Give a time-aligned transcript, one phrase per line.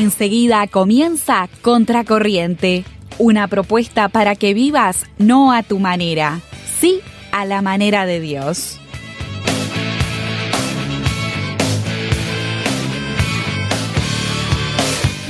[0.00, 2.86] Enseguida comienza Contracorriente,
[3.18, 6.40] una propuesta para que vivas no a tu manera,
[6.80, 7.00] sí
[7.32, 8.80] a la manera de Dios.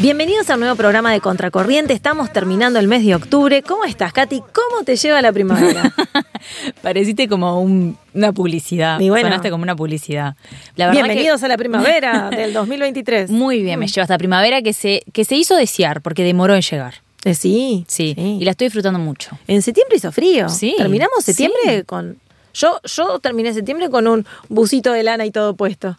[0.01, 1.93] Bienvenidos a un nuevo programa de Contracorriente.
[1.93, 3.62] Estamos terminando el mes de octubre.
[3.62, 4.41] ¿Cómo estás, Katy?
[4.41, 5.93] ¿Cómo te lleva la primavera?
[6.82, 8.99] Pareciste como una publicidad.
[8.99, 10.36] Y bueno, Sonaste como una publicidad.
[10.75, 13.31] Bienvenidos a la primavera del 2023.
[13.31, 16.62] Muy bien, me lleva esta primavera que se, que se hizo desear porque demoró en
[16.62, 16.95] llegar.
[17.26, 19.39] Eh, sí, sí, Y la estoy disfrutando mucho.
[19.46, 20.48] En septiembre hizo frío.
[20.48, 20.76] Sí.
[20.79, 22.17] Terminamos septiembre con.
[22.54, 25.98] Yo, yo terminé septiembre con un busito de lana y todo puesto.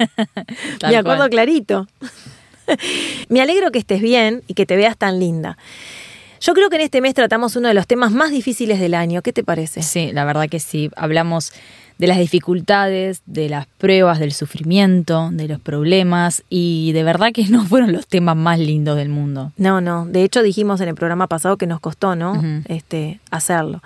[0.88, 1.86] Me acuerdo clarito.
[3.28, 5.56] Me alegro que estés bien y que te veas tan linda.
[6.40, 9.22] Yo creo que en este mes tratamos uno de los temas más difíciles del año.
[9.22, 9.82] ¿Qué te parece?
[9.82, 10.90] Sí, la verdad que sí.
[10.96, 11.52] Hablamos
[11.98, 17.44] de las dificultades, de las pruebas, del sufrimiento, de los problemas y de verdad que
[17.48, 19.52] no fueron los temas más lindos del mundo.
[19.56, 20.04] No, no.
[20.06, 22.42] De hecho dijimos en el programa pasado que nos costó, ¿no?
[22.66, 23.82] Este hacerlo.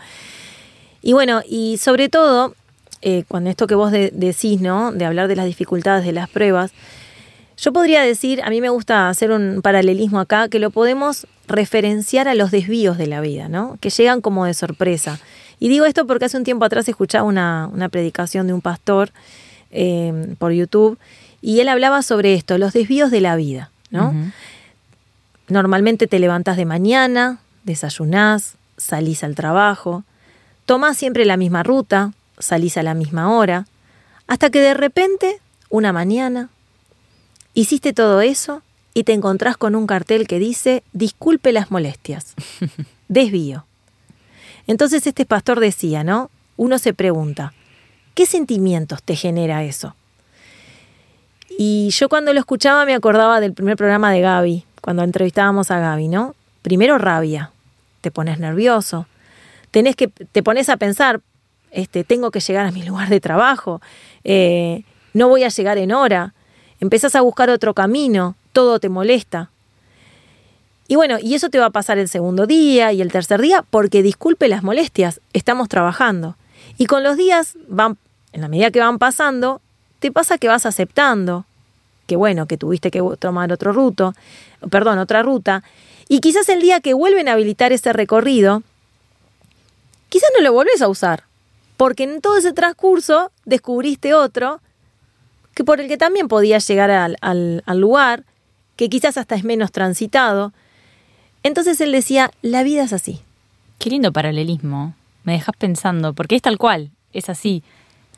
[1.02, 2.54] Y bueno, y sobre todo
[3.02, 4.92] eh, cuando esto que vos decís, ¿no?
[4.92, 6.72] De hablar de las dificultades, de las pruebas.
[7.56, 12.28] Yo podría decir, a mí me gusta hacer un paralelismo acá, que lo podemos referenciar
[12.28, 13.78] a los desvíos de la vida, ¿no?
[13.80, 15.18] Que llegan como de sorpresa.
[15.58, 19.10] Y digo esto porque hace un tiempo atrás escuchaba una, una predicación de un pastor
[19.70, 20.98] eh, por YouTube
[21.40, 24.14] y él hablaba sobre esto, los desvíos de la vida, ¿no?
[25.48, 30.04] Normalmente te levantas de mañana, desayunás, salís al trabajo,
[30.66, 33.66] tomás siempre la misma ruta, salís a la misma hora,
[34.26, 36.48] hasta que de repente, una mañana,
[37.56, 38.60] Hiciste todo eso
[38.92, 42.34] y te encontrás con un cartel que dice, disculpe las molestias,
[43.08, 43.64] desvío.
[44.66, 46.30] Entonces este pastor decía, ¿no?
[46.58, 47.54] Uno se pregunta,
[48.12, 49.96] ¿qué sentimientos te genera eso?
[51.48, 55.78] Y yo cuando lo escuchaba me acordaba del primer programa de Gaby, cuando entrevistábamos a
[55.78, 56.34] Gaby, ¿no?
[56.60, 57.52] Primero rabia,
[58.02, 59.06] te pones nervioso,
[59.70, 61.22] tenés que, te pones a pensar,
[61.70, 63.80] este, tengo que llegar a mi lugar de trabajo,
[64.24, 64.82] eh,
[65.14, 66.34] no voy a llegar en hora,
[66.80, 69.50] empezás a buscar otro camino, todo te molesta.
[70.88, 73.64] Y bueno, y eso te va a pasar el segundo día y el tercer día,
[73.68, 76.36] porque disculpe las molestias, estamos trabajando.
[76.78, 77.96] Y con los días van,
[78.32, 79.60] en la medida que van pasando,
[79.98, 81.44] te pasa que vas aceptando,
[82.06, 84.14] que bueno, que tuviste que tomar otro ruto,
[84.70, 85.64] perdón, otra ruta,
[86.08, 88.62] y quizás el día que vuelven a habilitar ese recorrido,
[90.08, 91.24] quizás no lo volvés a usar,
[91.76, 94.60] porque en todo ese transcurso descubriste otro
[95.56, 98.24] que por el que también podías llegar al, al, lugar,
[98.76, 100.52] que quizás hasta es menos transitado.
[101.42, 103.22] Entonces él decía, la vida es así.
[103.78, 104.94] Qué lindo paralelismo.
[105.24, 107.62] Me dejas pensando, porque es tal cual, es así.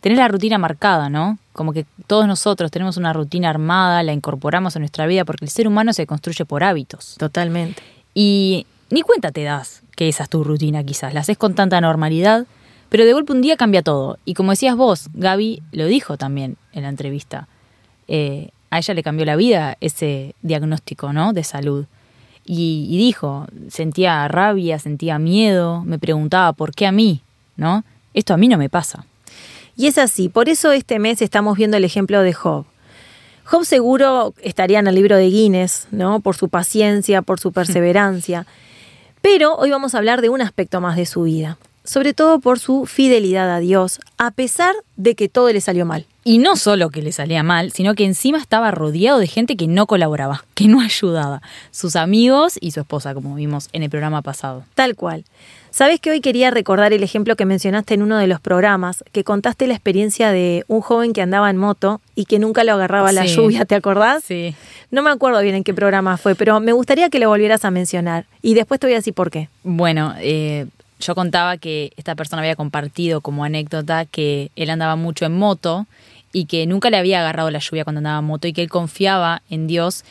[0.01, 1.39] Tener la rutina marcada, ¿no?
[1.53, 5.51] Como que todos nosotros tenemos una rutina armada, la incorporamos a nuestra vida, porque el
[5.53, 7.15] ser humano se construye por hábitos.
[7.19, 7.81] Totalmente.
[8.15, 11.15] Y ni cuenta te das que esa es tu rutina quizás.
[11.15, 12.49] La haces con tanta normalidad
[12.89, 14.19] pero de golpe un día cambia todo.
[14.25, 17.49] Y como decías vos, Gaby lo dijo también en la entrevista.
[18.09, 21.33] Eh, a ella le cambió la vida ese diagnóstico ¿no?
[21.33, 21.87] de salud.
[22.45, 27.21] Y, y, dijo, sentía rabia, sentía miedo, me preguntaba por qué a mí,
[27.57, 27.85] ¿no?
[28.15, 29.05] Esto a mí no me pasa.
[29.77, 32.65] Y es así, por eso este mes estamos viendo el ejemplo de Job.
[33.45, 36.21] Job seguro estaría en el libro de Guinness, ¿no?
[36.21, 38.47] Por su paciencia, por su perseverancia.
[39.21, 41.59] Pero hoy vamos a hablar de un aspecto más de su vida
[41.89, 46.05] sobre todo por su fidelidad a Dios, a pesar de que todo le salió mal.
[46.29, 49.67] Y no solo que le salía mal, sino que encima estaba rodeado de gente que
[49.67, 51.41] no colaboraba, que no ayudaba,
[51.71, 54.63] sus amigos y su esposa, como vimos en el programa pasado.
[54.75, 55.25] Tal cual.
[55.71, 59.25] Sabes que hoy quería recordar el ejemplo que mencionaste en uno de los programas, que
[59.25, 63.11] contaste la experiencia de un joven que andaba en moto y que nunca lo agarraba
[63.11, 64.23] la lluvia, ¿te acordás?
[64.23, 64.55] Sí.
[64.91, 67.71] No me acuerdo bien en qué programa fue, pero me gustaría que lo volvieras a
[67.71, 69.49] mencionar y después te voy a decir por qué.
[69.65, 70.67] Bueno, eh,
[71.01, 75.87] yo contaba que esta persona había compartido como anécdota que él andaba mucho en moto
[76.33, 78.69] y que nunca le había agarrado la lluvia cuando andaba en moto y que él
[78.69, 80.05] confiaba en Dios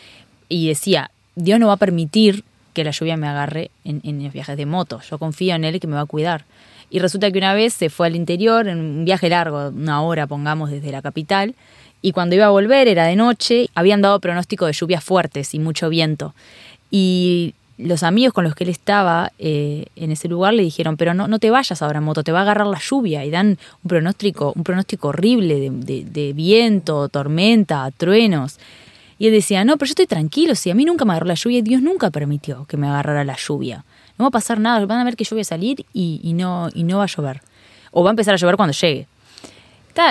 [0.49, 2.43] y decía, Dios no va a permitir
[2.73, 5.79] que la lluvia me agarre en, en los viajes de moto, yo confío en él
[5.79, 6.45] que me va a cuidar.
[6.89, 10.25] Y resulta que una vez se fue al interior, en un viaje largo, una hora
[10.25, 11.55] pongamos desde la capital,
[12.01, 15.59] y cuando iba a volver era de noche, habían dado pronóstico de lluvias fuertes y
[15.59, 16.33] mucho viento.
[16.91, 21.13] Y los amigos con los que él estaba eh, en ese lugar le dijeron, pero
[21.13, 23.59] no, no te vayas ahora en moto, te va a agarrar la lluvia y dan
[23.83, 28.57] un pronóstico, un pronóstico horrible de, viento, tormenta, truenos.
[29.19, 31.35] Y él decía, no, pero yo estoy tranquilo, si a mí nunca me agarró la
[31.35, 33.83] lluvia, Dios nunca permitió que me agarrara la lluvia.
[34.17, 36.69] No va a pasar nada, van a ver que yo voy a salir y, no,
[36.73, 37.41] y no va a llover.
[37.91, 39.07] O va a empezar a llover cuando llegue.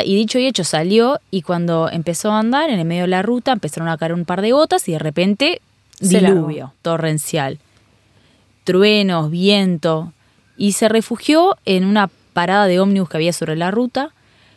[0.04, 3.22] y dicho y hecho salió y cuando empezó a andar en el medio de la
[3.22, 5.60] ruta empezaron a caer un par de gotas y de repente
[6.00, 7.58] diluvio torrencial.
[8.64, 10.12] Truenos, viento.
[10.56, 14.12] Y se refugió en una parada de ómnibus que había sobre la ruta.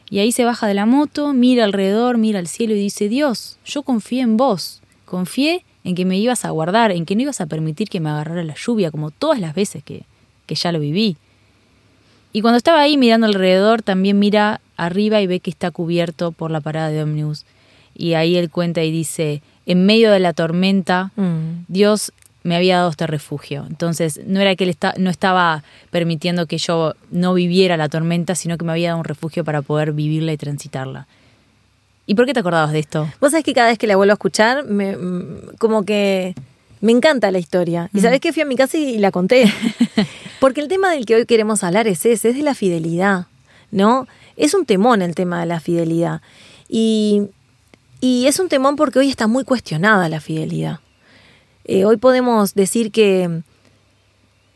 [0.10, 3.58] Y ahí se baja de la moto, mira alrededor, mira al cielo y dice, Dios,
[3.66, 4.82] yo confié en vos.
[5.06, 8.10] Confié en que me ibas a guardar, en que no ibas a permitir que me
[8.10, 10.04] agarrara la lluvia, como todas las veces que,
[10.46, 11.18] que ya lo viví.
[12.32, 16.52] Y cuando estaba ahí mirando alrededor, también mira arriba y ve que está cubierto por
[16.52, 17.46] la parada de ómnibus.
[17.96, 21.66] Y ahí él cuenta y dice, en medio de la tormenta, Mm.
[21.68, 22.12] Dios
[22.44, 23.66] me había dado este refugio.
[23.70, 28.34] Entonces, no era que él está, no estaba permitiendo que yo no viviera la tormenta,
[28.34, 31.08] sino que me había dado un refugio para poder vivirla y transitarla.
[32.08, 33.08] ¿Y por qué te acordabas de esto?
[33.22, 36.34] Vos sabés que cada vez que la vuelvo a escuchar, me, mm, como que
[36.82, 37.90] me encanta la historia.
[37.94, 39.46] Y sabés que fui a mi casa y la conté.
[40.40, 43.28] Porque el tema del que hoy queremos hablar es ese, es de la fidelidad,
[43.70, 44.08] ¿no?
[44.36, 46.22] Es un temón el tema de la fidelidad.
[46.68, 47.28] Y,
[48.02, 50.80] y es un temón porque hoy está muy cuestionada la fidelidad.
[51.66, 53.42] Eh, hoy podemos decir que,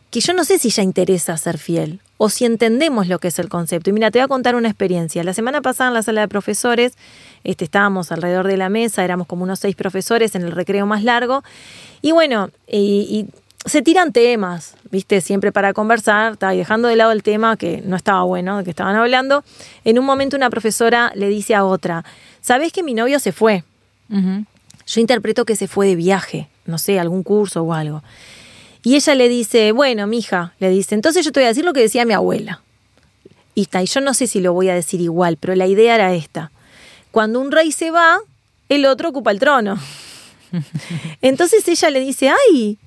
[0.10, 3.40] que yo no sé si ya interesa ser fiel o si entendemos lo que es
[3.40, 3.90] el concepto.
[3.90, 5.24] Y mira, te voy a contar una experiencia.
[5.24, 6.94] La semana pasada en la sala de profesores
[7.44, 11.04] este, estábamos alrededor de la mesa, éramos como unos seis profesores en el recreo más
[11.04, 11.44] largo.
[12.02, 15.22] Y bueno, y, y se tiran temas, ¿viste?
[15.22, 18.70] Siempre para conversar, estaba dejando de lado el tema que no estaba bueno, de que
[18.70, 19.44] estaban hablando.
[19.86, 22.04] En un momento una profesora le dice a otra,
[22.42, 23.64] ¿sabés que mi novio se fue?
[24.10, 28.04] Yo interpreto que se fue de viaje, no sé, algún curso o algo.
[28.84, 31.74] Y ella le dice, bueno, mija, le dice, entonces yo te voy a decir lo
[31.74, 32.62] que decía mi abuela.
[33.56, 35.96] Y está, y yo no sé si lo voy a decir igual, pero la idea
[35.96, 36.52] era esta.
[37.12, 38.20] Cuando un rey se va,
[38.68, 39.80] el otro ocupa el trono.
[41.22, 42.78] Entonces ella le dice, ay,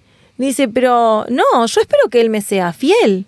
[0.44, 3.26] dice, pero no, yo espero que él me sea fiel.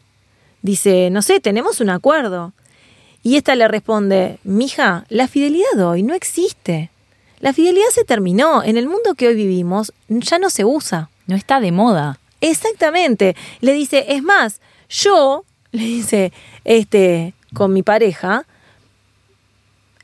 [0.63, 2.53] Dice, no sé, tenemos un acuerdo.
[3.23, 6.91] Y esta le responde, mija, la fidelidad de hoy no existe.
[7.41, 8.63] La fidelidad se terminó.
[8.63, 11.11] En el mundo que hoy vivimos ya no se usa.
[11.27, 12.19] No está de moda.
[12.41, 13.37] Exactamente.
[13.61, 16.33] Le dice, es más, yo, le dice,
[16.65, 18.47] este, con mi pareja,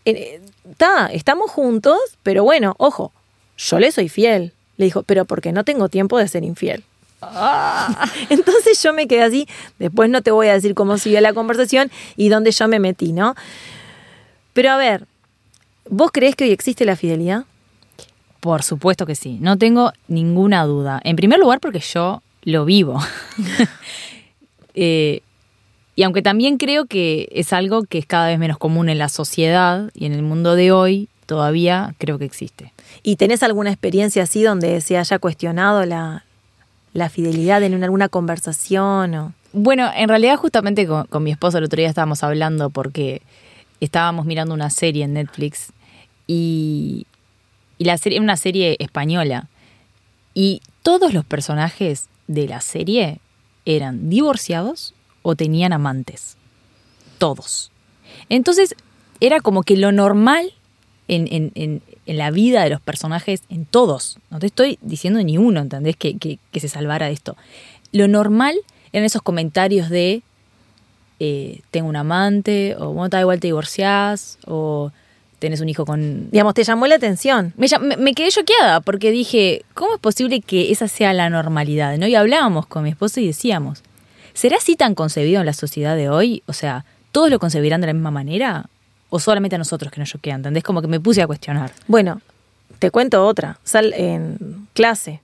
[0.05, 3.13] está, estamos juntos, pero bueno, ojo,
[3.57, 4.53] yo le soy fiel.
[4.77, 6.85] Le dijo, pero porque no tengo tiempo de ser infiel.
[8.31, 11.91] Entonces yo me quedé así, después no te voy a decir cómo siguió la conversación
[12.17, 13.35] y dónde yo me metí, ¿no?
[14.53, 15.07] Pero a ver,
[15.89, 17.45] ¿vos crees que hoy existe la fidelidad?
[18.41, 21.01] Por supuesto que sí, no tengo ninguna duda.
[21.05, 23.01] En primer lugar porque yo lo vivo.
[24.77, 25.23] Eh,
[25.95, 29.09] y aunque también creo que es algo que es cada vez menos común en la
[29.09, 32.73] sociedad y en el mundo de hoy, todavía creo que existe.
[33.05, 36.25] ¿Y tenés alguna experiencia así donde se haya cuestionado la,
[36.95, 39.15] la fidelidad en una- alguna conversación?
[39.15, 39.33] O...
[39.53, 43.21] Bueno, en realidad justamente con, mi esposo el otro día estábamos hablando porque
[43.81, 45.73] estábamos mirando una serie en Netflix
[46.27, 47.07] y,
[47.77, 49.49] y la serie una serie española
[50.33, 53.19] y todos los personajes de la serie
[53.67, 56.37] eran divorciados o tenían amantes.
[57.19, 57.71] Todos.
[58.29, 58.75] Entonces
[59.21, 60.53] era como que lo normal
[61.09, 65.23] en, en- en- en la vida de los personajes, en todos, no te estoy diciendo
[65.23, 65.97] ni uno, ¿entendés?
[65.97, 67.37] Que, que- que se salvara de esto.
[67.93, 68.57] Lo normal
[68.93, 70.23] eran esos comentarios de
[71.21, 74.91] eh, tengo un amante, o bueno, tal igual te divorciás, o
[75.39, 76.31] tenés un hijo con...
[76.31, 77.53] Digamos, te llamó la atención.
[77.57, 81.97] Me, me- me quedé choqueada porque dije, ¿cómo es posible que esa sea la normalidad?
[81.99, 82.07] ¿no?
[82.07, 83.83] Y hablábamos con mi esposo y decíamos,
[84.33, 86.43] ¿será así tan concebido en la sociedad de hoy?
[86.47, 88.67] O sea, ¿todos lo concebirán de la misma manera?
[89.15, 90.41] ¿O solamente a nosotros que nos choquean?
[90.41, 90.65] ¿Entendés?
[90.65, 91.71] Como que me puse a cuestionar.
[91.87, 92.21] Bueno,
[92.81, 93.61] te cuento otra.
[93.63, 95.21] Sal en clase.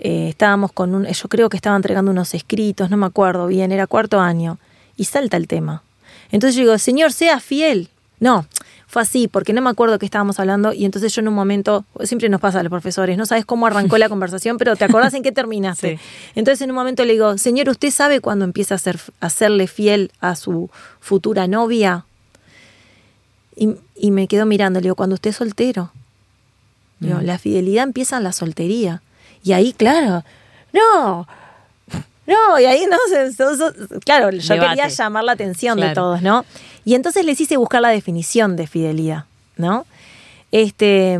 [0.00, 1.06] eh, estábamos con un.
[1.06, 4.58] Yo creo que estaba entregando unos escritos, no me acuerdo bien, era cuarto año.
[4.96, 5.84] Y salta el tema.
[6.32, 7.90] Entonces yo digo, Señor, sea fiel.
[8.18, 8.44] No,
[8.88, 10.72] fue así, porque no me acuerdo qué estábamos hablando.
[10.72, 13.68] Y entonces yo en un momento, siempre nos pasa a los profesores, no sabes cómo
[13.68, 15.96] arrancó la conversación, pero te acordás en qué terminaste.
[15.96, 16.02] Sí.
[16.34, 19.68] Entonces en un momento le digo, Señor, ¿usted sabe cuándo empieza a, ser, a serle
[19.68, 22.04] fiel a su futura novia?
[23.56, 25.90] Y, y me quedo mirando, le digo, cuando usted es soltero.
[27.00, 29.02] Digo, la fidelidad empieza en la soltería.
[29.42, 30.24] Y ahí, claro,
[30.72, 31.26] no,
[32.26, 33.32] no, y ahí no, se-
[34.04, 34.68] claro, yo Debate.
[34.76, 36.44] quería llamar la atención de todos, ¿no?
[36.84, 39.24] Y entonces les hice buscar la definición de fidelidad,
[39.56, 39.86] ¿no?
[40.52, 41.18] Este,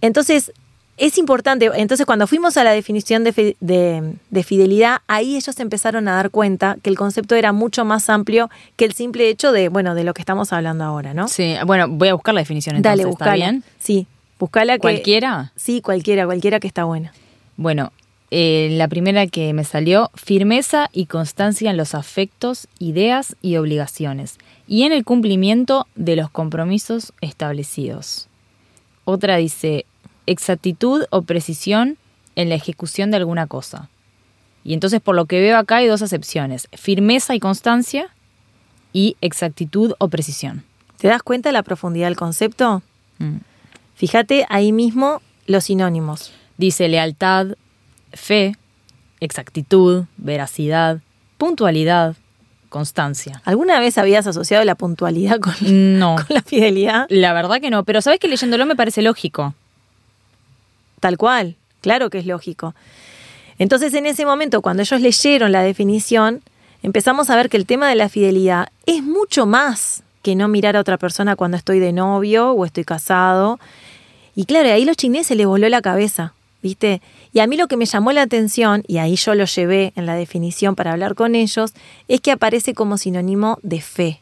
[0.00, 0.52] entonces,
[1.00, 5.58] es importante, entonces cuando fuimos a la definición de, fi- de- de fidelidad, ahí ellos
[5.58, 9.50] empezaron a dar cuenta que el concepto era mucho más amplio que el simple hecho
[9.50, 11.26] de, bueno, de lo que estamos hablando ahora, ¿no?
[11.28, 13.34] Sí, bueno, voy a buscar la definición entonces, Dale, ¿está buscala.
[13.34, 13.64] bien?
[13.78, 14.06] Sí,
[14.38, 14.80] buscala que...
[14.80, 15.52] ¿Cualquiera?
[15.56, 17.12] Sí, cualquiera, cualquiera que está buena.
[17.56, 17.92] Bueno,
[18.30, 24.38] eh, la primera que me salió, firmeza y constancia en los afectos, ideas y obligaciones,
[24.68, 28.28] y en el cumplimiento de los compromisos establecidos.
[29.04, 29.86] Otra dice,
[30.30, 31.98] exactitud o precisión
[32.36, 33.88] en la ejecución de alguna cosa.
[34.62, 38.08] Y entonces por lo que veo acá hay dos acepciones, firmeza y constancia
[38.92, 40.62] y exactitud o precisión.
[40.98, 42.82] ¿Te das cuenta de la profundidad del concepto?
[43.18, 43.38] Mm.
[43.96, 46.32] Fíjate ahí mismo los sinónimos.
[46.58, 47.48] Dice lealtad,
[48.12, 48.54] fe,
[49.18, 51.00] exactitud, veracidad,
[51.38, 52.14] puntualidad,
[52.68, 53.42] constancia.
[53.44, 55.54] ¿Alguna vez habías asociado la puntualidad con,
[55.98, 57.06] No, con la fidelidad?
[57.08, 59.54] la verdad que no, pero sabes que leyéndolo me parece lógico.
[61.00, 62.74] Tal cual, claro que es lógico.
[63.58, 66.42] Entonces en ese momento, cuando ellos leyeron la definición,
[66.82, 70.76] empezamos a ver que el tema de la fidelidad es mucho más que no mirar
[70.76, 73.58] a otra persona cuando estoy de novio o estoy casado.
[74.34, 77.00] Y claro, ahí los chineses les voló la cabeza, ¿viste?
[77.32, 80.06] Y a mí lo que me llamó la atención, y ahí yo lo llevé en
[80.06, 81.72] la definición para hablar con ellos,
[82.08, 84.20] es que aparece como sinónimo de fe,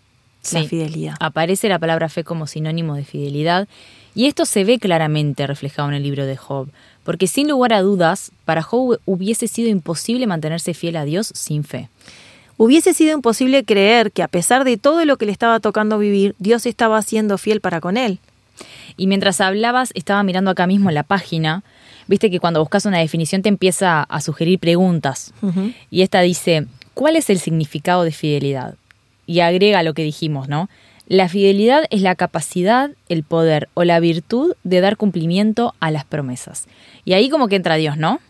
[0.52, 1.14] la fidelidad.
[1.20, 3.68] Aparece la palabra fe como sinónimo de fidelidad
[4.19, 6.69] y esto se ve claramente reflejado en el libro de Job,
[7.05, 11.63] porque sin lugar a dudas, para Job hubiese sido imposible mantenerse fiel a Dios sin
[11.63, 11.89] fe.
[12.57, 16.35] Hubiese sido imposible creer que a pesar de todo lo que le estaba tocando vivir,
[16.41, 18.19] Dios estaba siendo fiel para con él.
[18.97, 21.63] Y mientras hablabas, estaba mirando acá mismo en la página,
[22.09, 25.33] viste que cuando buscas una definición te empieza a sugerir preguntas.
[25.93, 28.75] Y esta dice, ¿cuál es el significado de fidelidad?
[29.29, 30.69] Y agrega lo que dijimos, ¿no?
[31.09, 36.05] La fidelidad es la capacidad, el poder o la virtud de dar cumplimiento a las
[36.05, 36.67] promesas.
[37.07, 38.21] Y ahí como que entra Dios, ¿no?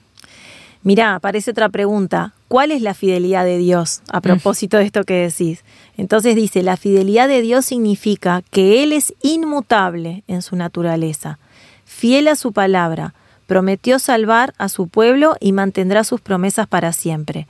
[0.85, 2.35] Mirá, aparece otra pregunta.
[2.47, 4.01] ¿Cuál es la fidelidad de Dios?
[4.13, 5.65] A propósito de esto que decís.
[5.97, 11.41] Entonces dice, la fidelidad de Dios significa que Él es inmutable en su naturaleza,
[11.85, 13.13] fiel a su palabra,
[13.49, 17.49] prometió salvar a su pueblo y mantendrá sus promesas para siempre.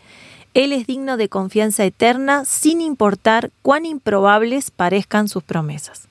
[0.59, 6.09] Él es digno de confianza eterna sin importar cuán improbables parezcan sus promesas.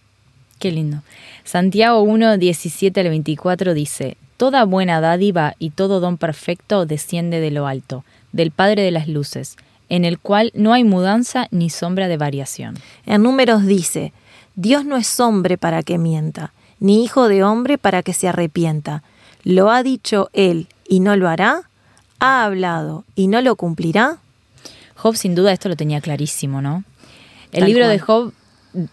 [0.57, 1.01] Qué lindo.
[1.43, 7.51] Santiago 1, 17 al 24 dice, Toda buena dádiva y todo don perfecto desciende de
[7.51, 9.57] lo alto, del Padre de las Luces,
[9.89, 12.75] en el cual no hay mudanza ni sombra de variación.
[13.05, 14.13] En números dice,
[14.55, 19.03] Dios no es hombre para que mienta, ni hijo de hombre para que se arrepienta.
[19.43, 21.63] ¿Lo ha dicho él y no lo hará?
[22.21, 24.19] ¿Ha hablado y no lo cumplirá?
[25.07, 26.83] Job sin duda esto lo tenía clarísimo, ¿no?
[27.53, 27.91] El Tal libro cual.
[27.97, 28.33] de Job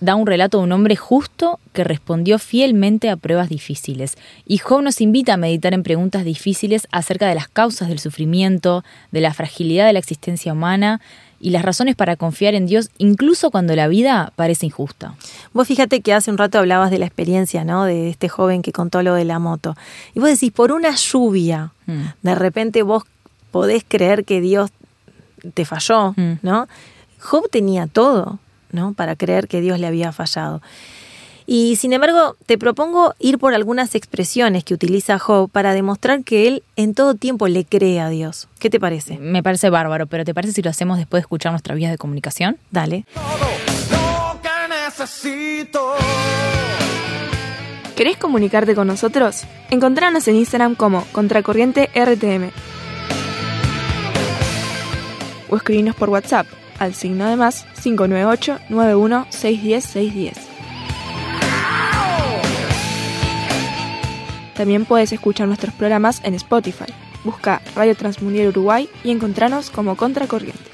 [0.00, 4.16] da un relato de un hombre justo que respondió fielmente a pruebas difíciles.
[4.46, 8.84] Y Job nos invita a meditar en preguntas difíciles acerca de las causas del sufrimiento,
[9.10, 11.00] de la fragilidad de la existencia humana
[11.40, 15.16] y las razones para confiar en Dios incluso cuando la vida parece injusta.
[15.52, 17.84] Vos fíjate que hace un rato hablabas de la experiencia, ¿no?
[17.84, 19.76] De este joven que contó lo de la moto.
[20.14, 22.04] Y vos decís, por una lluvia, Mm.
[22.22, 23.02] de repente vos
[23.50, 24.70] podés creer que Dios
[25.52, 26.38] te falló, Mm.
[26.42, 26.66] ¿no?
[27.20, 28.38] Job tenía todo,
[28.72, 28.92] ¿no?
[28.94, 30.60] Para creer que Dios le había fallado.
[31.46, 36.48] Y sin embargo, te propongo ir por algunas expresiones que utiliza Job para demostrar que
[36.48, 38.48] él en todo tiempo le cree a Dios.
[38.58, 39.18] ¿Qué te parece?
[39.18, 41.98] Me parece bárbaro, pero ¿te parece si lo hacemos después de escuchar nuestras vías de
[41.98, 42.56] comunicación?
[42.70, 43.04] Dale.
[43.14, 44.48] lo que
[44.86, 45.92] necesito.
[47.94, 49.44] ¿Querés comunicarte con nosotros?
[49.70, 52.50] Encontranos en Instagram como Contracorriente RTM.
[55.48, 56.46] O escribinos por WhatsApp
[56.78, 60.54] al signo de más 598 91 610 610.
[64.54, 66.92] También puedes escuchar nuestros programas en Spotify.
[67.24, 70.73] Busca Radio Transmundial Uruguay y encontranos como Contracorriente.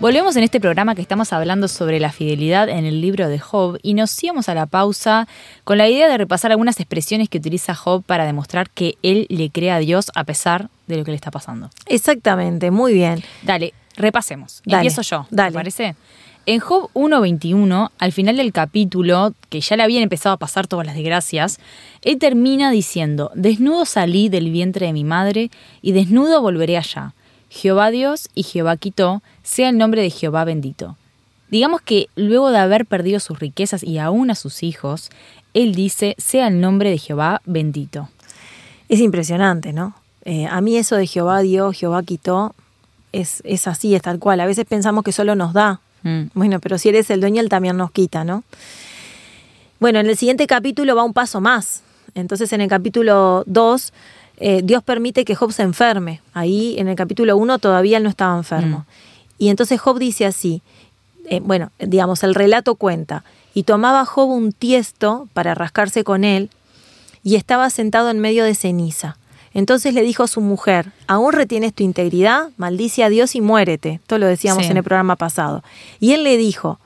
[0.00, 3.78] Volvemos en este programa que estamos hablando sobre la fidelidad en el libro de Job
[3.82, 5.28] y nos íbamos a la pausa
[5.64, 9.50] con la idea de repasar algunas expresiones que utiliza Job para demostrar que él le
[9.50, 11.68] cree a Dios a pesar de lo que le está pasando.
[11.84, 13.22] Exactamente, muy bien.
[13.42, 14.62] Dale, repasemos.
[14.64, 15.50] Dale, Empiezo yo, dale.
[15.50, 15.94] ¿te parece?
[16.46, 20.86] En Job 1.21, al final del capítulo, que ya le habían empezado a pasar todas
[20.86, 21.60] las desgracias,
[22.00, 25.50] él termina diciendo, desnudo salí del vientre de mi madre
[25.82, 27.12] y desnudo volveré allá.
[27.50, 30.96] Jehová Dios y Jehová quitó, sea el nombre de Jehová bendito.
[31.50, 35.10] Digamos que luego de haber perdido sus riquezas y aún a sus hijos,
[35.52, 38.08] él dice, sea el nombre de Jehová bendito.
[38.88, 39.94] Es impresionante, ¿no?
[40.24, 42.54] Eh, a mí eso de Jehová dio, Jehová quitó,
[43.12, 44.38] es, es así, es tal cual.
[44.38, 45.80] A veces pensamos que solo nos da.
[46.04, 46.26] Mm.
[46.34, 48.44] Bueno, pero si eres el dueño, él también nos quita, ¿no?
[49.80, 51.82] Bueno, en el siguiente capítulo va un paso más.
[52.14, 53.92] Entonces, en el capítulo 2,
[54.40, 56.20] eh, Dios permite que Job se enferme.
[56.34, 58.86] Ahí, en el capítulo 1, todavía él no estaba enfermo.
[59.38, 60.62] Y entonces Job dice así,
[61.26, 63.22] eh, bueno, digamos, el relato cuenta,
[63.54, 66.50] y tomaba Job un tiesto para rascarse con él,
[67.22, 69.16] y estaba sentado en medio de ceniza.
[69.52, 72.50] Entonces le dijo a su mujer, ¿aún retienes tu integridad?
[72.56, 73.94] Maldice a Dios y muérete.
[73.94, 74.70] Esto lo decíamos Sí.
[74.70, 75.62] en el programa pasado.
[75.98, 76.78] Y él le dijo,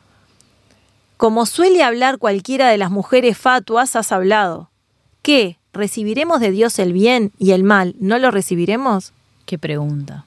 [1.16, 4.70] como suele hablar cualquiera de las mujeres fatuas, has hablado.
[5.23, 5.58] ¿Qué?
[5.74, 7.94] ¿Recibiremos de Dios el bien y el mal?
[7.98, 9.12] ¿No lo recibiremos?
[9.44, 10.24] Qué pregunta.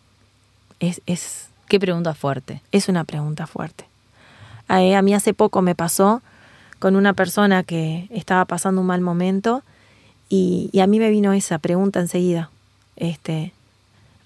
[0.80, 2.62] Es, es, Qué pregunta fuerte.
[2.72, 3.86] es una pregunta fuerte.
[4.68, 6.22] A, a mí hace poco me pasó
[6.80, 9.64] con una persona que estaba pasando un mal momento
[10.30, 12.52] y, y a mí me vino esa pregunta enseguida.
[12.98, 13.54] Este,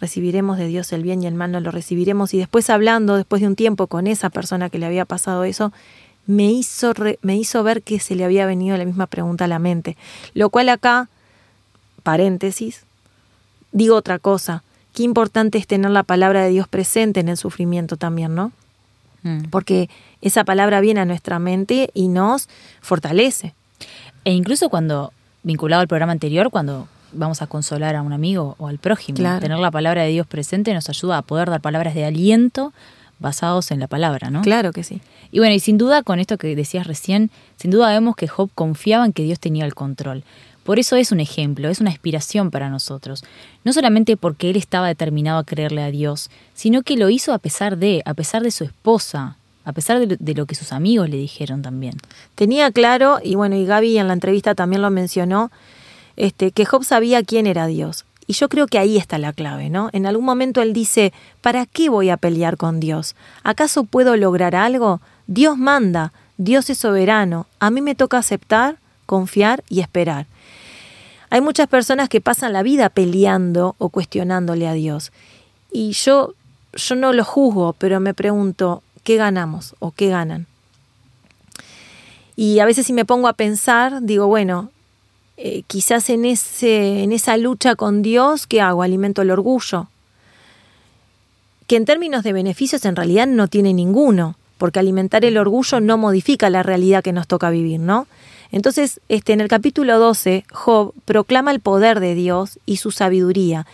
[0.01, 1.51] ¿Recibiremos de Dios el bien y el mal?
[1.51, 2.33] ¿No lo recibiremos?
[2.33, 5.71] Y después hablando, después de un tiempo con esa persona que le había pasado eso,
[6.25, 9.47] me hizo, re- me hizo ver que se le había venido la misma pregunta a
[9.47, 9.97] la mente.
[10.33, 11.07] Lo cual acá,
[12.01, 12.84] paréntesis,
[13.72, 14.63] digo otra cosa.
[14.93, 18.51] Qué importante es tener la palabra de Dios presente en el sufrimiento también, ¿no?
[19.24, 19.43] Mm.
[19.50, 19.89] Porque
[20.22, 22.50] esa palabra viene a nuestra mente y nos
[22.81, 23.53] fortalece.
[24.25, 28.67] E incluso cuando, vinculado al programa anterior, cuando vamos a consolar a un amigo o
[28.67, 29.39] al prójimo, Claro.
[29.39, 32.74] tener la palabra de Dios presente nos ayuda a poder dar palabras de aliento
[33.20, 34.41] basados en la palabra, ¿no?
[34.41, 35.00] Claro que sí.
[35.31, 38.50] Y bueno, y sin duda, con esto que decías recién, sin duda vemos que Job
[38.55, 40.24] confiaba en que Dios tenía el control.
[40.63, 43.24] Por eso es un ejemplo, es una inspiración para nosotros.
[43.63, 47.39] No solamente porque él estaba determinado a creerle a Dios, sino que lo hizo a
[47.39, 51.18] pesar de, a pesar de su esposa, a pesar de lo, que sus amigos le
[51.18, 51.96] dijeron también.
[52.36, 55.51] Tenía claro, y bueno, y Gaby en la entrevista también lo mencionó,
[56.15, 58.06] este, que Job sabía quién era Dios.
[58.27, 59.89] Y yo creo que ahí está la clave, ¿no?
[59.94, 63.15] En algún momento él dice, ¿para qué voy a pelear con Dios?
[63.44, 65.01] ¿Acaso puedo lograr algo?
[65.27, 70.27] Dios manda, Dios es soberano, a mí me toca aceptar, confiar y esperar.
[71.31, 75.13] Hay muchas personas que pasan la vida peleando o cuestionándole a Dios.
[75.71, 76.33] Y yo,
[76.73, 80.45] yo no lo juzgo, pero me pregunto, ¿qué ganamos o qué ganan?
[82.35, 84.71] Y a veces si me pongo a pensar, digo, bueno,
[85.38, 88.83] eh, quizás en, ese, en esa lucha con Dios, ¿qué hago?
[88.83, 89.88] Alimento el orgullo.
[91.65, 95.97] Que en términos de beneficios en realidad no tiene ninguno, porque alimentar el orgullo no
[95.97, 98.06] modifica la realidad que nos toca vivir, ¿no?
[98.51, 103.65] Entonces, este, en el capítulo 12, Job proclama el poder de Dios y su sabiduría.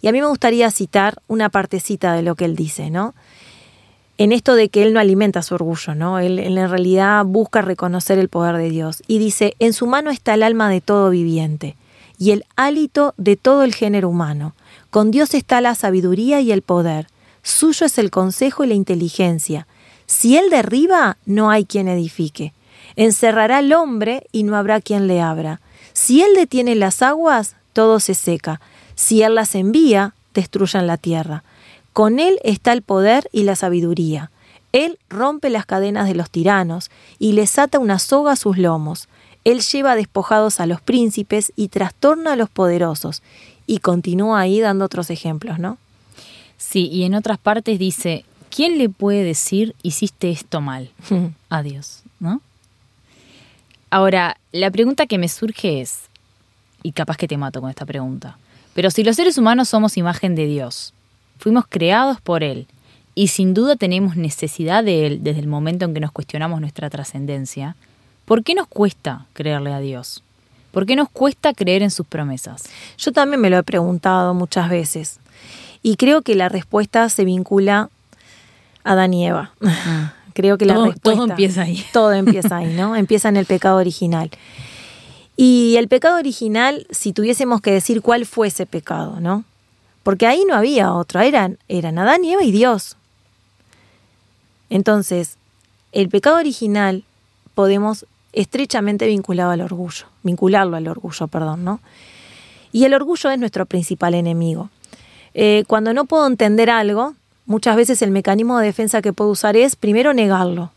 [0.00, 3.14] Y a mí me gustaría citar una partecita de lo que él dice, ¿no?
[4.18, 6.20] en esto de que él no alimenta su orgullo, ¿no?
[6.20, 9.02] Él, él en realidad busca reconocer el poder de Dios.
[9.08, 11.76] Y dice, en su mano está el alma de todo viviente
[12.18, 14.54] y el hálito de todo el género humano.
[14.90, 17.08] Con Dios está la sabiduría y el poder.
[17.42, 19.66] Suyo es el consejo y la inteligencia.
[20.06, 22.52] Si él derriba, no hay quien edifique.
[22.96, 25.60] Encerrará al hombre y no habrá quien le abra.
[25.92, 28.60] Si él detiene las aguas, todo se seca.
[28.94, 31.44] Si él las envía, destruyan la tierra.
[31.92, 34.30] Con él está el poder y la sabiduría.
[34.72, 39.08] Él rompe las cadenas de los tiranos y les ata una soga a sus lomos.
[39.44, 43.22] Él lleva despojados a los príncipes y trastorna a los poderosos.
[43.66, 45.78] Y continúa ahí dando otros ejemplos, ¿no?
[46.56, 48.24] Sí, y en otras partes dice,
[48.54, 50.90] ¿quién le puede decir hiciste esto mal?
[51.48, 52.01] A Dios, ¿no?
[53.92, 56.08] Ahora, la pregunta que me surge es,
[56.82, 58.38] y capaz que te mato con esta pregunta,
[58.72, 60.94] pero si los seres humanos somos imagen de Dios,
[61.38, 62.66] fuimos creados por Él,
[63.14, 66.88] y sin duda tenemos necesidad de Él desde el momento en que nos cuestionamos nuestra
[66.88, 67.76] trascendencia,
[68.24, 70.22] ¿por qué nos cuesta creerle a Dios?
[70.70, 72.70] ¿Por qué nos cuesta creer en sus promesas?
[72.96, 75.20] Yo también me lo he preguntado muchas veces.
[75.82, 77.90] Y creo que la respuesta se vincula
[78.84, 79.52] a Adán y Eva.
[80.34, 81.10] Creo que la Todo- respuesta.
[81.12, 81.84] todo empieza ahí.
[81.92, 82.96] Todo empieza ahí, ¿no?
[82.96, 84.30] empieza en el pecado original.
[85.36, 89.44] Y el pecado original, si tuviésemos que decir cuál fue ese pecado, ¿no?
[90.02, 92.96] Porque ahí no había otro, eran, eran Adán y Eva y Dios.
[94.70, 95.36] Entonces,
[95.92, 97.04] el pecado original
[97.54, 101.80] podemos estrechamente vinculado al orgullo, vincularlo al orgullo, perdón, ¿no?
[102.72, 104.70] Y el orgullo es nuestro principal enemigo.
[105.34, 107.14] Eh, cuando no puedo entender algo,
[107.52, 110.72] muchas veces el mecanismo de defensa que puedo usar es primero negarlo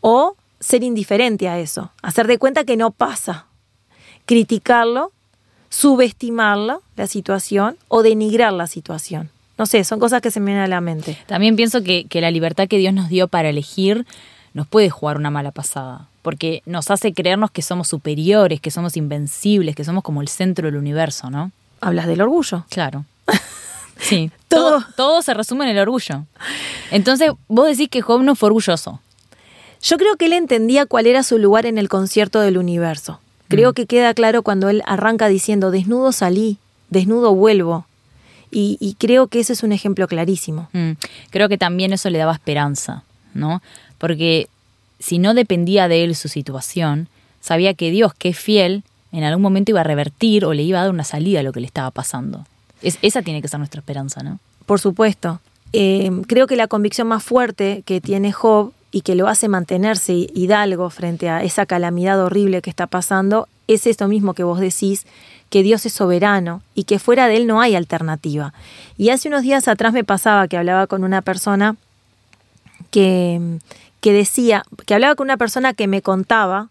[0.00, 3.46] o ser indiferente a eso, hacer de cuenta que no pasa,
[4.26, 5.12] criticarlo,
[5.70, 9.30] subestimarla, la situación, o denigrar la situación.
[9.56, 11.16] No sé, son cosas que se me vienen a la mente.
[11.26, 14.04] También pienso que, que la libertad que Dios nos dio para elegir
[14.54, 18.96] nos puede jugar una mala pasada, porque nos hace creernos que somos superiores, que somos
[18.96, 21.52] invencibles, que somos como el centro del universo, ¿no?
[21.80, 22.64] Hablas del orgullo.
[22.68, 23.04] Claro.
[23.98, 24.80] Sí, Todo.
[24.80, 26.24] todo, todo se resume en el orgullo.
[26.90, 29.00] Entonces, vos decís que Job no fue orgulloso.
[29.82, 33.20] Yo creo que él entendía cuál era su lugar en el concierto del universo.
[33.48, 36.58] Creo que queda claro cuando él arranca diciendo, desnudo salí,
[36.90, 37.86] desnudo vuelvo.
[38.50, 40.68] Y, y creo que ese es un ejemplo clarísimo.
[40.72, 40.92] Mm,
[41.30, 43.62] Creo que también eso le daba esperanza, ¿no?
[43.98, 44.48] Porque
[44.98, 47.08] si no dependía de él su situación,
[47.40, 48.82] sabía que Dios, que es fiel,
[49.12, 51.52] en algún momento iba a revertir o le iba a dar una salida a lo
[51.52, 52.46] que le estaba pasando.
[52.82, 54.38] Es, esa tiene que ser nuestra esperanza, ¿no?
[54.66, 55.40] Por supuesto.
[55.72, 60.12] Eh, creo que la convicción más fuerte que tiene Job y que lo hace mantenerse
[60.34, 65.06] hidalgo frente a esa calamidad horrible que está pasando es esto mismo que vos decís,
[65.50, 68.54] que Dios es soberano y que fuera de Él no hay alternativa.
[68.96, 71.76] Y hace unos días atrás me pasaba que hablaba con una persona
[72.90, 73.58] que,
[74.00, 76.68] que decía, que hablaba con una persona que me contaba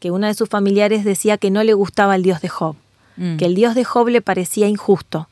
[0.00, 2.76] que una de sus familiares decía que no le gustaba el Dios de Job,
[3.16, 3.36] Mm.
[3.36, 5.28] que el Dios de Job le parecía injusto,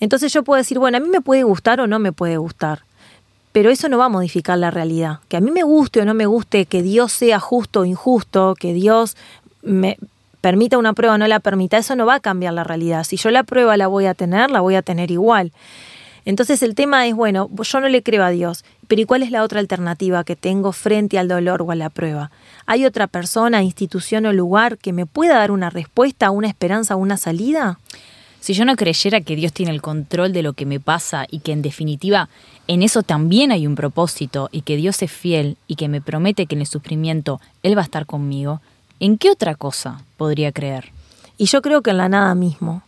[0.00, 2.80] Entonces yo puedo decir, bueno, a mí me puede gustar o no me puede gustar,
[3.52, 5.18] pero eso no va a modificar la realidad.
[5.28, 8.54] Que a mí me guste o no me guste, que Dios sea justo o injusto,
[8.58, 9.16] que Dios
[9.62, 9.98] me
[10.40, 13.04] permita una prueba o no la permita, eso no va a cambiar la realidad.
[13.04, 15.52] Si yo la prueba la voy a tener, la voy a tener igual.
[16.24, 19.30] Entonces el tema es, bueno, yo no le creo a Dios, pero ¿y cuál es
[19.30, 22.30] la otra alternativa que tengo frente al dolor o a la prueba?
[22.66, 27.16] ¿Hay otra persona, institución o lugar que me pueda dar una respuesta, una esperanza, una
[27.16, 27.78] salida?
[28.40, 31.40] Si yo no creyera que Dios tiene el control de lo que me pasa y
[31.40, 32.28] que en definitiva
[32.68, 36.46] en eso también hay un propósito y que Dios es fiel y que me promete
[36.46, 38.60] que en el sufrimiento Él va a estar conmigo,
[38.98, 40.90] ¿en qué otra cosa podría creer?
[41.36, 42.82] Y yo creo que en la nada mismo.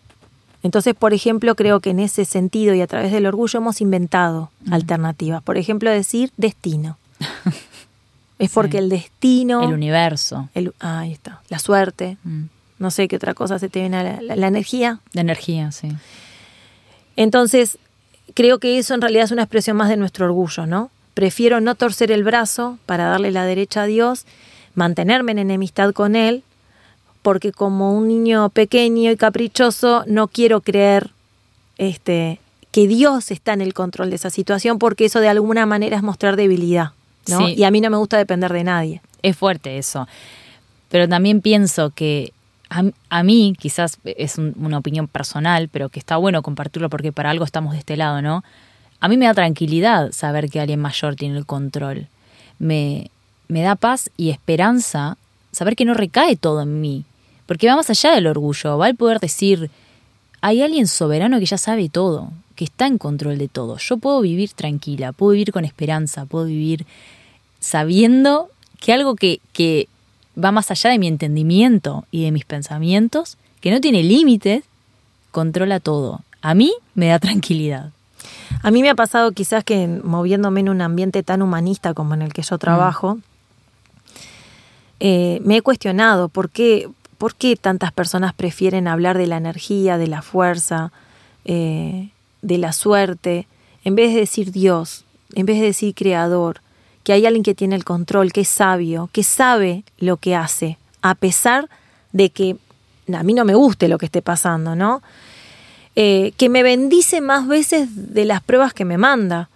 [0.63, 4.51] Entonces, por ejemplo, creo que en ese sentido y a través del orgullo hemos inventado
[4.71, 5.43] alternativas.
[5.43, 6.97] Por ejemplo, decir destino.
[8.39, 9.63] es porque el destino...
[9.65, 10.49] El universo.
[10.55, 11.41] el- ah, ahí está.
[11.49, 12.17] La suerte.
[12.25, 12.43] Mm.
[12.83, 15.01] No sé qué otra cosa se te viene a la, la- la energía.
[15.15, 15.89] De energía, sí.
[17.17, 17.79] Entonces,
[18.35, 20.91] creo que eso en realidad es una expresión más de nuestro orgullo, ¿no?
[21.15, 24.25] Prefiero no torcer el brazo para darle la derecha a Dios,
[24.75, 26.43] mantenerme en enemistad con Él,
[27.21, 31.11] porque como un niño pequeño y caprichoso no quiero creer
[31.79, 32.41] este,
[32.71, 36.03] que Dios está en el control de esa situación, porque eso de alguna manera es
[36.03, 36.93] mostrar debilidad,
[37.29, 37.47] ¿no?
[37.47, 37.55] Sí.
[37.57, 39.03] Y a mí no me gusta depender de nadie.
[39.23, 40.09] Es fuerte eso.
[40.89, 42.33] Pero también pienso que
[43.11, 47.31] a, mí, quizás es un- una opinión personal, pero que está bueno compartirlo porque para
[47.31, 48.43] algo estamos de este lado, ¿no?
[49.01, 52.07] A mí me da tranquilidad saber que alguien mayor tiene el control.
[52.59, 53.11] Me,
[53.49, 55.17] me da paz y esperanza
[55.51, 57.05] saber que no recae todo en mí.
[57.47, 59.71] Porque va más allá del orgullo, va el poder decir,
[60.41, 63.77] hay alguien soberano que ya sabe todo, que está en control de todo.
[63.79, 66.87] Yo puedo vivir tranquila, puedo vivir con esperanza, puedo vivir
[67.61, 68.49] sabiendo
[68.81, 69.89] que algo que
[70.43, 74.65] va más allá de mi entendimiento y de mis pensamientos, que no tiene límites,
[75.31, 76.21] controla todo.
[76.41, 77.91] A mí me da tranquilidad.
[78.63, 82.23] A mí me ha pasado quizás que moviéndome en un ambiente tan humanista como en
[82.23, 83.19] el que yo trabajo,
[85.01, 89.99] eh, me he cuestionado por qué, por qué tantas personas prefieren hablar de la energía,
[89.99, 90.93] de la fuerza,
[91.45, 92.11] eh,
[92.43, 93.49] de la suerte,
[93.85, 96.61] en vez de decir Dios, en vez de decir Creador,
[97.05, 100.79] que hay alguien que tiene el control, que es sabio, que sabe lo que hace,
[101.01, 101.69] a pesar
[102.13, 102.57] de que
[103.13, 105.03] a mí no me guste lo que esté pasando, ¿no?
[105.95, 109.49] eh, que me bendice más veces de las pruebas que me manda.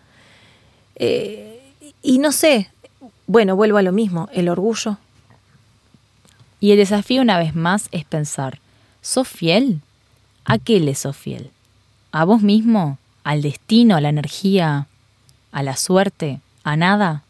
[0.96, 1.61] Eh,
[2.02, 2.70] y no sé,
[3.26, 4.98] bueno, vuelvo a lo mismo, el orgullo.
[6.61, 8.59] Y el desafío una vez más es pensar,
[9.02, 9.80] ¿sos fiel?
[10.44, 11.50] ¿A qué le sos fiel?
[12.12, 12.98] ¿A vos mismo?
[13.24, 13.96] ¿Al destino?
[13.96, 14.87] ¿A la energía?
[15.52, 16.40] ¿A la suerte?
[16.64, 17.22] ¿A nada?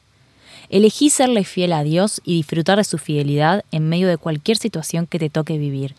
[0.68, 5.06] Elegí serle fiel a Dios y disfrutar de su fidelidad en medio de cualquier situación
[5.06, 5.94] que te toque vivir.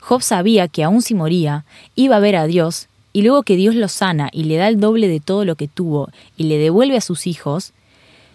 [0.00, 3.74] Job sabía que aun si moría, iba a ver a Dios, y luego que Dios
[3.74, 6.96] lo sana y le da el doble de todo lo que tuvo y le devuelve
[6.96, 7.72] a sus hijos,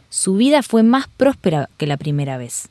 [0.09, 2.69] su vida fue más próspera que la primera vez.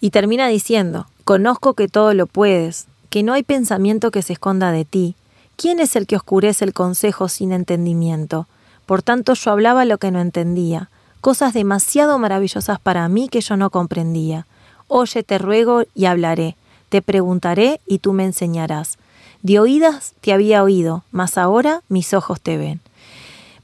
[0.00, 4.72] Y termina diciendo, conozco que todo lo puedes, que no hay pensamiento que se esconda
[4.72, 5.14] de ti.
[5.56, 8.48] ¿Quién es el que oscurece el consejo sin entendimiento?
[8.86, 10.90] Por tanto yo hablaba lo que no entendía,
[11.24, 14.46] cosas demasiado maravillosas para mí que yo no comprendía.
[14.88, 16.54] Oye, te ruego y hablaré,
[16.90, 18.98] te preguntaré y tú me enseñarás.
[19.40, 22.82] De oídas te había oído, mas ahora mis ojos te ven.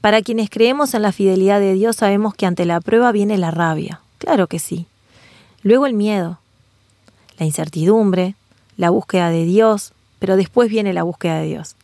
[0.01, 3.51] Para quienes creemos en la fidelidad de Dios sabemos que ante la prueba viene la
[3.51, 4.01] rabia.
[4.17, 4.87] Claro que sí.
[5.61, 6.39] Luego el miedo,
[7.37, 8.33] la incertidumbre,
[8.75, 11.75] la búsqueda de Dios, pero después viene la búsqueda de Dios.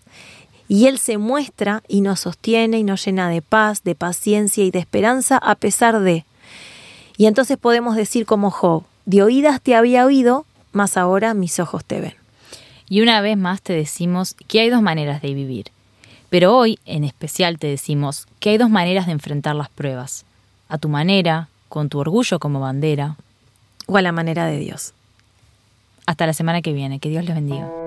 [0.68, 4.72] Y Él se muestra y nos sostiene y nos llena de paz, de paciencia y
[4.72, 6.26] de esperanza a pesar de.
[7.18, 11.86] Y entonces podemos decir como Job, de oídas te había oído, mas ahora mis ojos
[11.86, 12.16] te ven.
[12.90, 15.72] Y una vez más te decimos que hay dos maneras de vivir.
[16.30, 20.26] Pero hoy, en especial, te decimos que hay dos maneras de enfrentar las pruebas.
[20.70, 23.16] A tu manera, con tu orgullo como bandera.
[23.88, 24.94] O a la manera de Dios.
[26.06, 27.00] Hasta la semana que viene.
[27.00, 27.87] Que Dios les bendiga.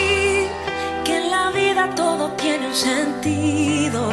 [2.41, 4.09] tiene un sentido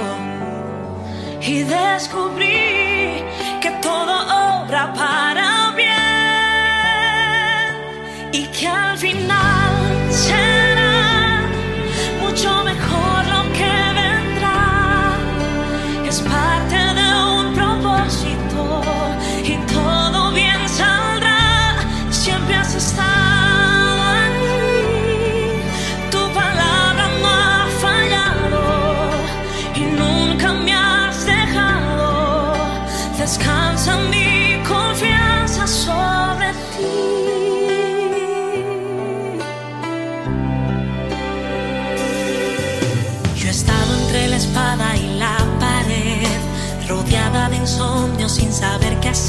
[1.41, 2.78] y descubrí